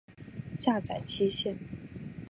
[0.55, 1.55] 下载期限